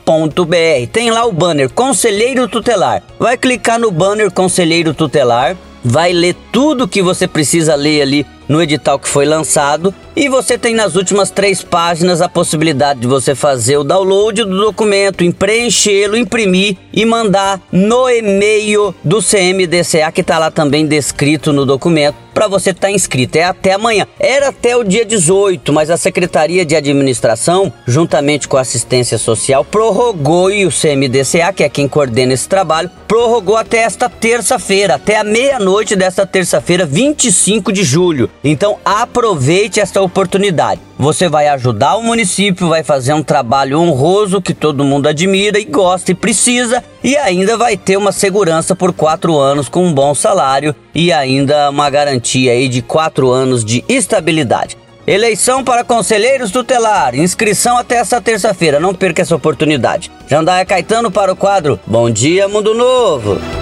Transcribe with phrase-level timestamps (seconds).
[0.92, 3.02] Tem lá o banner Conselheiro Tutelar.
[3.20, 8.62] Vai clicar no banner Conselheiro Tutelar, vai ler tudo que você precisa ler ali no
[8.62, 13.34] edital que foi lançado e você tem nas últimas três páginas a possibilidade de você
[13.34, 20.38] fazer o download do documento, preenchê-lo, imprimir e mandar no e-mail do CMDCA que está
[20.38, 23.36] lá também descrito no documento para você estar tá inscrito.
[23.36, 24.06] É até amanhã.
[24.20, 29.64] Era até o dia 18, mas a Secretaria de Administração, juntamente com a Assistência Social,
[29.64, 35.18] prorrogou e o CMDCA, que é quem coordena esse trabalho, prorrogou até esta terça-feira, até
[35.18, 38.30] a meia-noite desta terça-feira, 25 de julho.
[38.44, 40.80] Então aproveite esta oportunidade.
[40.98, 45.64] Você vai ajudar o município, vai fazer um trabalho honroso que todo mundo admira e
[45.64, 50.12] gosta e precisa, e ainda vai ter uma segurança por quatro anos com um bom
[50.12, 54.76] salário e ainda uma garantia aí de quatro anos de estabilidade.
[55.06, 57.14] Eleição para conselheiros tutelar.
[57.14, 58.78] Inscrição até essa terça-feira.
[58.80, 60.10] Não perca essa oportunidade.
[60.28, 63.57] Jandaia Caetano para o quadro Bom Dia Mundo Novo.